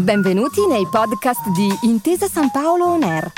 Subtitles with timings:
[0.00, 3.30] Benvenuti nei podcast di Intesa San Paolo On Air.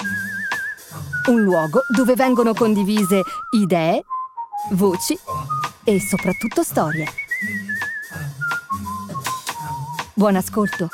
[1.28, 4.04] Un luogo dove vengono condivise idee,
[4.70, 5.18] voci
[5.82, 7.06] e soprattutto storie.
[10.14, 10.88] Buon ascolto.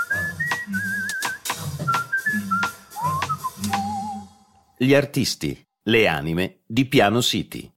[4.79, 7.71] Gli artisti, le anime di Piano City.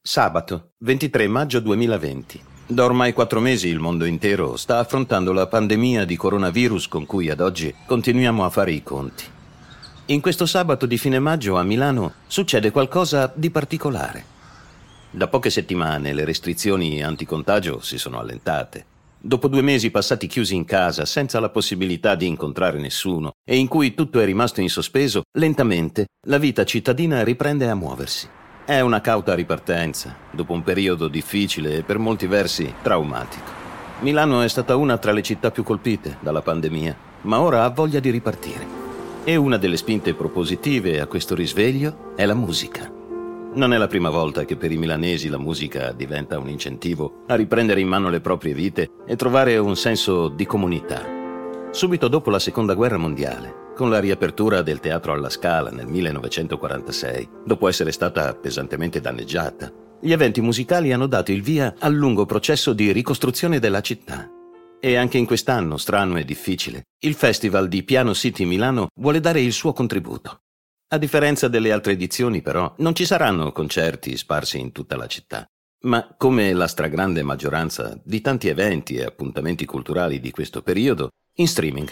[0.00, 2.47] Sabato, 23 maggio 2020.
[2.70, 7.30] Da ormai quattro mesi il mondo intero sta affrontando la pandemia di coronavirus con cui
[7.30, 9.24] ad oggi continuiamo a fare i conti.
[10.06, 14.22] In questo sabato di fine maggio a Milano succede qualcosa di particolare.
[15.10, 18.84] Da poche settimane le restrizioni anticontagio si sono allentate.
[19.18, 23.66] Dopo due mesi passati chiusi in casa senza la possibilità di incontrare nessuno e in
[23.66, 28.28] cui tutto è rimasto in sospeso, lentamente la vita cittadina riprende a muoversi.
[28.68, 33.50] È una cauta ripartenza, dopo un periodo difficile e per molti versi traumatico.
[34.00, 37.98] Milano è stata una tra le città più colpite dalla pandemia, ma ora ha voglia
[37.98, 38.66] di ripartire.
[39.24, 42.92] E una delle spinte propositive a questo risveglio è la musica.
[43.54, 47.36] Non è la prima volta che per i milanesi la musica diventa un incentivo a
[47.36, 51.02] riprendere in mano le proprie vite e trovare un senso di comunità.
[51.70, 57.28] Subito dopo la Seconda Guerra Mondiale, con la riapertura del teatro alla Scala nel 1946,
[57.44, 59.72] dopo essere stata pesantemente danneggiata.
[60.00, 64.28] Gli eventi musicali hanno dato il via al lungo processo di ricostruzione della città.
[64.80, 69.40] E anche in quest'anno, strano e difficile, il Festival di Piano City Milano vuole dare
[69.42, 70.40] il suo contributo.
[70.88, 75.46] A differenza delle altre edizioni, però, non ci saranno concerti sparsi in tutta la città,
[75.82, 81.46] ma come la stragrande maggioranza di tanti eventi e appuntamenti culturali di questo periodo, in
[81.46, 81.88] streaming.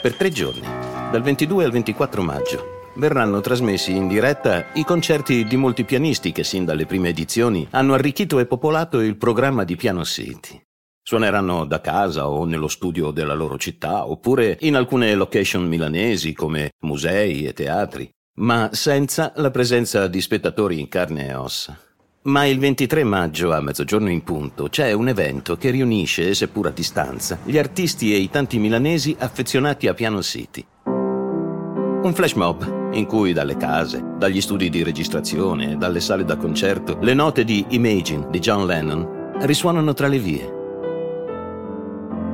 [0.00, 0.66] Per tre giorni
[1.10, 6.42] dal 22 al 24 maggio verranno trasmessi in diretta i concerti di molti pianisti che
[6.42, 10.58] sin dalle prime edizioni hanno arricchito e popolato il programma di Piano City.
[11.02, 16.70] Suoneranno da casa o nello studio della loro città, oppure in alcune location milanesi come
[16.80, 18.08] musei e teatri,
[18.38, 21.78] ma senza la presenza di spettatori in carne e ossa.
[22.22, 26.70] Ma il 23 maggio a mezzogiorno in punto c'è un evento che riunisce, seppur a
[26.70, 30.62] distanza, gli artisti e i tanti milanesi affezionati a Piano City.
[30.84, 36.98] Un flash mob in cui dalle case, dagli studi di registrazione, dalle sale da concerto,
[37.00, 40.54] le note di Imagine di John Lennon risuonano tra le vie.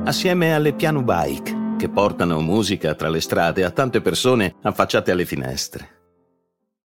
[0.03, 5.25] Assieme alle piano bike che portano musica tra le strade a tante persone affacciate alle
[5.25, 5.96] finestre.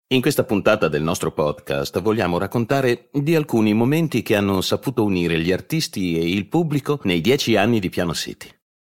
[0.09, 5.37] In questa puntata del nostro podcast vogliamo raccontare di alcuni momenti che hanno saputo unire
[5.41, 8.47] gli artisti e il pubblico nei dieci anni di Piano City.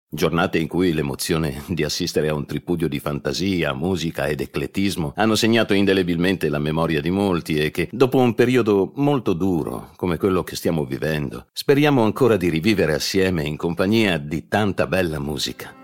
[0.07, 5.33] Giornate in cui l'emozione di assistere a un tripudio di fantasia, musica ed ecletismo hanno
[5.33, 10.43] segnato indelebilmente la memoria di molti e che, dopo un periodo molto duro, come quello
[10.43, 15.76] che stiamo vivendo, speriamo ancora di rivivere assieme in compagnia di tanta bella musica.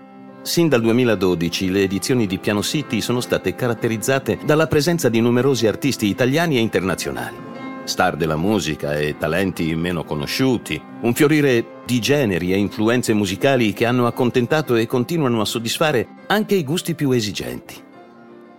[0.44, 5.66] Sin dal 2012 le edizioni di Piano City sono state caratterizzate dalla presenza di numerosi
[5.66, 7.52] artisti italiani e internazionali
[7.84, 13.84] star della musica e talenti meno conosciuti, un fiorire di generi e influenze musicali che
[13.84, 17.83] hanno accontentato e continuano a soddisfare anche i gusti più esigenti.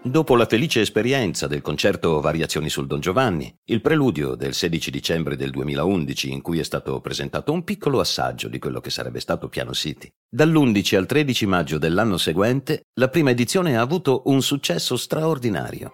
[0.06, 5.36] Dopo la felice esperienza del concerto Variazioni sul Don Giovanni, il preludio del 16 dicembre
[5.36, 9.50] del 2011 in cui è stato presentato un piccolo assaggio di quello che sarebbe stato
[9.50, 14.96] Piano City, dall'11 al 13 maggio dell'anno seguente la prima edizione ha avuto un successo
[14.96, 15.94] straordinario.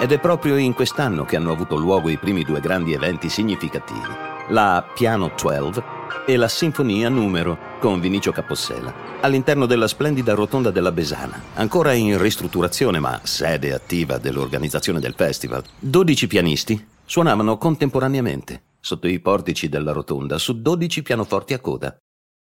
[0.00, 4.14] Ed è proprio in quest'anno che hanno avuto luogo i primi due grandi eventi significativi,
[4.50, 5.82] la Piano 12
[6.24, 12.20] e la Sinfonia Numero con Vinicio Capossela, all'interno della splendida rotonda della Besana, ancora in
[12.20, 15.64] ristrutturazione ma sede attiva dell'organizzazione del festival.
[15.78, 21.96] 12 pianisti suonavano contemporaneamente sotto i portici della rotonda su 12 pianoforti a coda.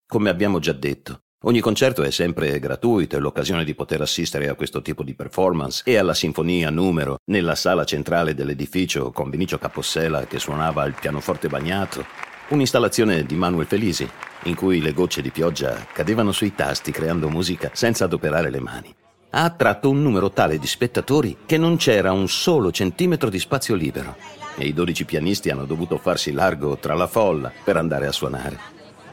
[0.06, 4.56] Come abbiamo già detto, Ogni concerto è sempre gratuito e l'occasione di poter assistere a
[4.56, 10.26] questo tipo di performance e alla sinfonia numero nella sala centrale dell'edificio con Vinicio Capossela
[10.26, 12.04] che suonava il pianoforte bagnato.
[12.48, 14.08] Un'installazione di Manuel Felisi
[14.44, 18.94] in cui le gocce di pioggia cadevano sui tasti creando musica senza adoperare le mani.
[19.30, 23.74] Ha attratto un numero tale di spettatori che non c'era un solo centimetro di spazio
[23.74, 24.16] libero
[24.56, 28.58] e i dodici pianisti hanno dovuto farsi largo tra la folla per andare a suonare.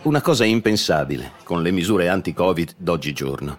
[0.04, 3.58] Una cosa impensabile con le misure anti-Covid d'oggigiorno.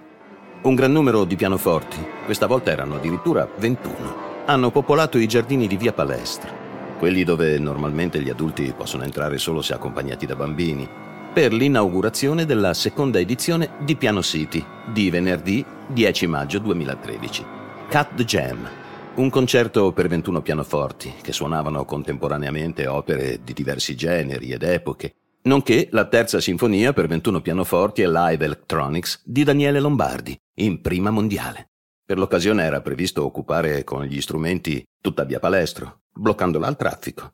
[0.62, 5.76] Un gran numero di pianoforti, questa volta erano addirittura 21, hanno popolato i giardini di
[5.76, 6.64] via Palestra,
[6.98, 10.88] quelli dove normalmente gli adulti possono entrare solo se accompagnati da bambini,
[11.32, 17.44] per l'inaugurazione della seconda edizione di Piano City di venerdì 10 maggio 2013.
[17.90, 18.68] Cut the Jam,
[19.16, 25.14] un concerto per 21 pianoforti che suonavano contemporaneamente opere di diversi generi ed epoche
[25.46, 31.10] nonché la terza sinfonia per 21 pianoforti e live electronics di Daniele Lombardi, in prima
[31.10, 31.70] mondiale.
[32.04, 37.32] Per l'occasione era previsto occupare con gli strumenti tutta via Palestro, bloccandola al traffico.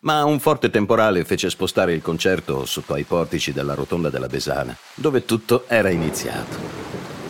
[0.00, 4.76] Ma un forte temporale fece spostare il concerto sotto ai portici della rotonda della Besana,
[4.94, 6.56] dove tutto era iniziato.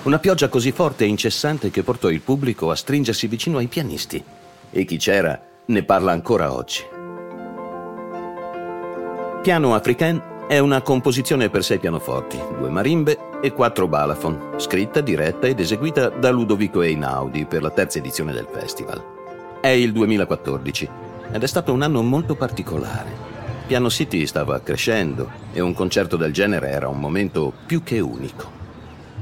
[0.03, 4.23] Una pioggia così forte e incessante che portò il pubblico a stringersi vicino ai pianisti.
[4.71, 6.83] E chi c'era ne parla ancora oggi.
[9.43, 15.47] Piano Africain è una composizione per sei pianoforti, due marimbe e quattro balafon, scritta, diretta
[15.47, 19.16] ed eseguita da Ludovico Einaudi per la terza edizione del festival.
[19.67, 20.89] È il 2014
[21.33, 23.11] ed è stato un anno molto particolare.
[23.67, 28.49] Piano City stava crescendo e un concerto del genere era un momento più che unico.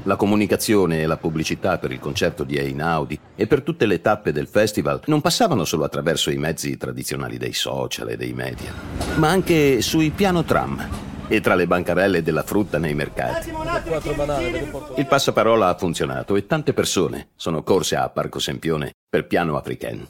[0.02, 4.32] La comunicazione e la pubblicità per il concerto di Einaudi e per tutte le tappe
[4.32, 8.70] del festival non passavano solo attraverso i mezzi tradizionali dei social e dei media,
[9.14, 10.86] ma anche sui piano tram
[11.26, 13.48] e tra le bancarelle della frutta nei mercati.
[14.96, 20.06] Il passaparola ha funzionato e tante persone sono corse a Parco Sempione per piano africain.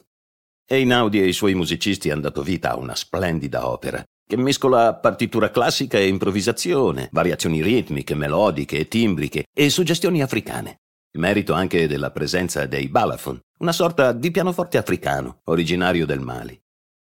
[0.67, 5.51] Einaudi e i suoi musicisti hanno dato vita a una splendida opera che mescola partitura
[5.51, 10.79] classica e improvvisazione, variazioni ritmiche, melodiche e timbriche e suggestioni africane.
[11.19, 16.59] Merito anche della presenza dei balafon, una sorta di pianoforte africano, originario del Mali.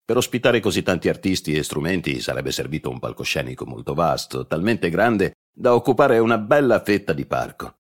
[0.04, 5.34] Per ospitare così tanti artisti e strumenti sarebbe servito un palcoscenico molto vasto, talmente grande
[5.54, 7.76] da occupare una bella fetta di parco.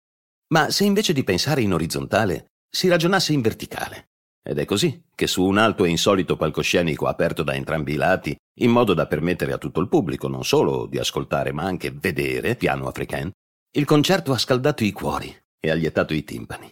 [0.50, 4.12] Ma se invece di pensare in orizzontale, si ragionasse in verticale,
[4.44, 8.36] ed è così che su un alto e insolito palcoscenico aperto da entrambi i lati,
[8.60, 12.56] in modo da permettere a tutto il pubblico non solo di ascoltare ma anche vedere
[12.56, 13.32] piano africain,
[13.76, 16.72] il concerto ha scaldato i cuori e ha i timpani.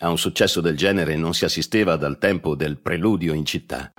[0.00, 3.92] A un successo del genere non si assisteva dal tempo del preludio in città.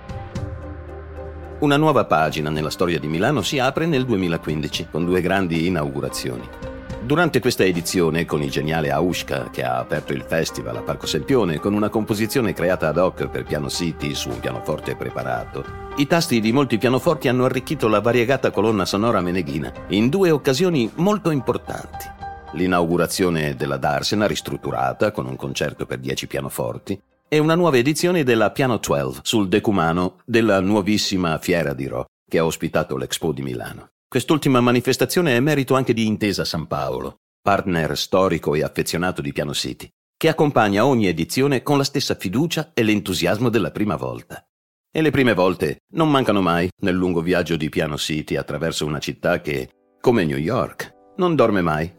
[1.58, 6.77] Una nuova pagina nella storia di Milano si apre nel 2015 con due grandi inaugurazioni.
[7.00, 11.58] Durante questa edizione, con il geniale Aushka che ha aperto il festival a Parco Sempione
[11.58, 15.64] con una composizione creata ad hoc per piano City su un pianoforte preparato,
[15.96, 20.90] i tasti di molti pianoforti hanno arricchito la variegata colonna sonora meneghina in due occasioni
[20.96, 22.04] molto importanti.
[22.52, 28.50] L'inaugurazione della Darsena ristrutturata con un concerto per dieci pianoforti e una nuova edizione della
[28.50, 33.88] Piano 12 sul decumano della nuovissima Fiera di Ro che ha ospitato l'Expo di Milano.
[34.10, 39.52] Quest'ultima manifestazione è merito anche di Intesa San Paolo, partner storico e affezionato di Piano
[39.52, 44.42] City, che accompagna ogni edizione con la stessa fiducia e l'entusiasmo della prima volta.
[44.90, 48.98] E le prime volte non mancano mai nel lungo viaggio di Piano City attraverso una
[48.98, 49.68] città che,
[50.00, 51.94] come New York, non dorme mai.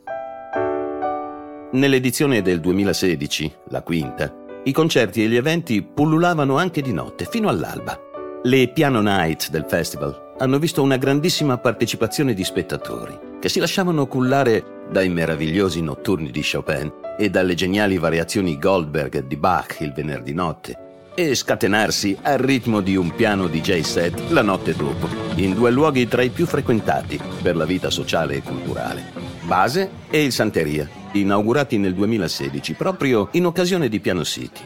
[1.73, 4.33] Nell'edizione del 2016, la quinta,
[4.63, 7.95] i concerti e gli eventi pullulavano anche di notte, fino all'alba.
[8.41, 14.07] Le Piano Night del festival hanno visto una grandissima partecipazione di spettatori che si lasciavano
[14.07, 20.33] cullare dai meravigliosi notturni di Chopin e dalle geniali variazioni Goldberg di Bach il venerdì
[20.33, 25.69] notte e scatenarsi al ritmo di un piano DJ set la notte dopo, in due
[25.69, 30.87] luoghi tra i più frequentati per la vita sociale e culturale, Base e il Santeria,
[31.11, 34.61] inaugurati nel 2016 proprio in occasione di Piano City.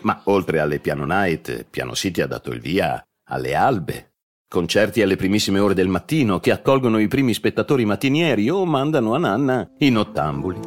[0.00, 4.11] Ma oltre alle Piano Night, Piano City ha dato il via alle albe,
[4.52, 9.18] Concerti alle primissime ore del mattino che accolgono i primi spettatori mattinieri o mandano a
[9.18, 10.60] nanna i nottambuli.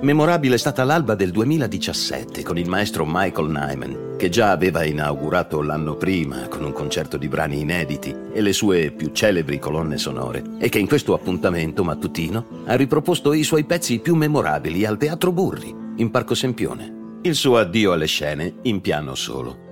[0.00, 5.62] Memorabile è stata l'alba del 2017 con il maestro Michael Nyman, che già aveva inaugurato
[5.62, 10.42] l'anno prima con un concerto di brani inediti e le sue più celebri colonne sonore,
[10.58, 15.30] e che in questo appuntamento mattutino ha riproposto i suoi pezzi più memorabili al Teatro
[15.30, 17.18] Burri, in Parco Sempione.
[17.22, 19.68] Il suo addio alle scene in piano solo.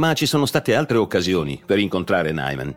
[0.00, 2.74] Ma ci sono state altre occasioni per incontrare Nyman.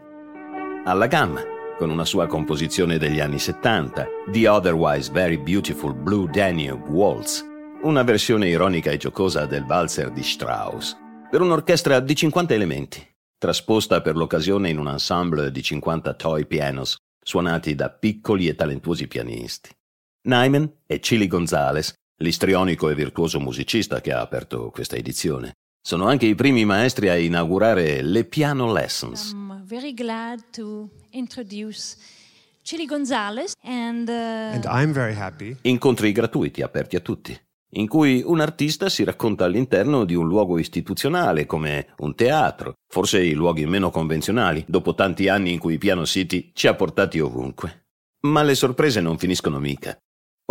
[0.84, 1.42] Alla Gamma,
[1.78, 7.42] con una sua composizione degli anni 70, The Otherwise Very Beautiful Blue Danube Waltz,
[7.84, 10.98] una versione ironica e giocosa del valzer di Strauss,
[11.32, 16.98] per un'orchestra di 50 elementi, trasposta per l'occasione in un ensemble di 50 toy pianos,
[17.24, 19.70] suonati da piccoli e talentuosi pianisti.
[20.24, 25.54] Nyman e Chili Gonzales, l'istrionico e virtuoso musicista che ha aperto questa edizione,
[25.86, 29.32] sono anche i primi maestri a inaugurare le Piano Lessons.
[29.34, 31.98] I'm very glad to introduce
[32.62, 34.54] Chili Gonzalez and, uh...
[34.54, 35.58] and I'm very happy.
[35.64, 37.38] Incontri gratuiti aperti a tutti,
[37.72, 43.22] in cui un artista si racconta all'interno di un luogo istituzionale come un teatro, forse
[43.22, 47.88] i luoghi meno convenzionali, dopo tanti anni in cui Piano City ci ha portati ovunque.
[48.22, 49.98] Ma le sorprese non finiscono mica.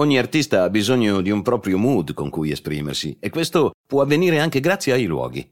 [0.01, 4.41] Ogni artista ha bisogno di un proprio mood con cui esprimersi e questo può avvenire
[4.41, 5.49] anche grazie ai luoghi.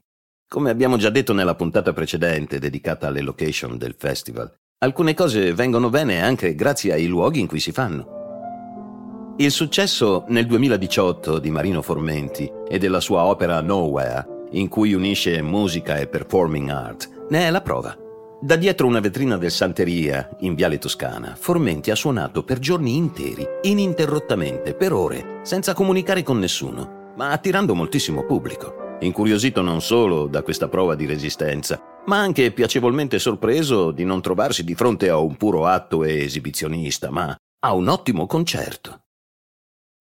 [0.47, 5.91] Come abbiamo già detto nella puntata precedente dedicata alle location del festival, Alcune cose vengono
[5.91, 9.35] bene anche grazie ai luoghi in cui si fanno.
[9.37, 15.39] Il successo nel 2018 di Marino Formenti e della sua opera Nowhere, in cui unisce
[15.43, 18.00] musica e performing art, ne è la prova.
[18.43, 23.45] Da dietro una vetrina del Santeria, in Viale Toscana, Formenti ha suonato per giorni interi,
[23.61, 28.97] ininterrottamente, per ore, senza comunicare con nessuno, ma attirando moltissimo pubblico.
[29.01, 34.63] Incuriosito non solo da questa prova di resistenza, ma anche piacevolmente sorpreso di non trovarsi
[34.63, 39.01] di fronte a un puro atto esibizionista, ma a un ottimo concerto.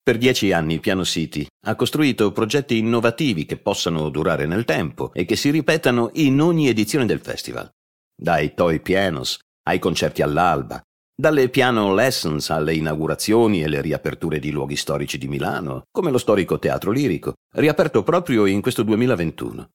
[0.03, 5.27] Per dieci anni Piano City ha costruito progetti innovativi che possano durare nel tempo e
[5.27, 7.71] che si ripetano in ogni edizione del festival.
[8.23, 10.79] Dai toy pianos ai concerti all'alba,
[11.19, 16.19] dalle piano lessons alle inaugurazioni e le riaperture di luoghi storici di Milano, come lo
[16.19, 19.71] storico Teatro Lirico, riaperto proprio in questo 2021.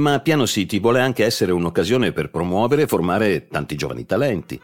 [0.00, 4.60] Ma Piano City vuole anche essere un'occasione per promuovere e formare tanti giovani talenti.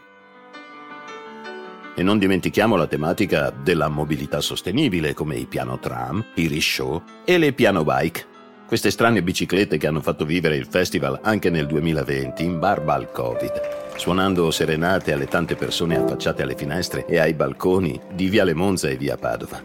[1.95, 7.37] E non dimentichiamo la tematica della mobilità sostenibile, come i piano tram, i rishow e
[7.37, 8.34] le piano bike.
[8.67, 13.11] Queste strane biciclette che hanno fatto vivere il festival anche nel 2020 in barba al
[13.11, 18.89] Covid, suonando serenate alle tante persone affacciate alle finestre e ai balconi di Viale Monza
[18.89, 19.61] e Via Padova.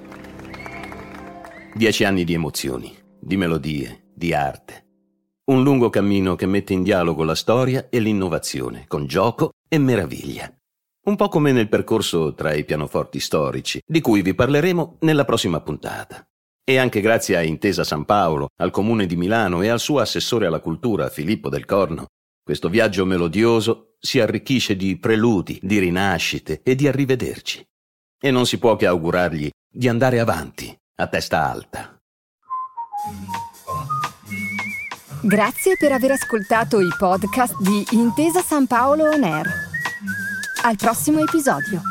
[1.73, 4.85] Dieci anni di emozioni, di melodie, di arte.
[5.45, 10.53] Un lungo cammino che mette in dialogo la storia e l'innovazione, con gioco e meraviglia.
[11.07, 15.61] Un po' come nel percorso tra i pianoforti storici, di cui vi parleremo nella prossima
[15.61, 16.23] puntata.
[16.65, 20.47] E anche grazie a Intesa San Paolo, al Comune di Milano e al suo assessore
[20.47, 22.07] alla cultura Filippo del Corno,
[22.43, 27.65] questo viaggio melodioso si arricchisce di preludi, di rinascite e di arrivederci.
[28.21, 31.97] E non si può che augurargli di andare avanti, a testa alta.
[35.23, 39.47] Grazie per aver ascoltato i podcast di Intesa San Paolo On Air.
[40.63, 41.83] Al prossimo episodio.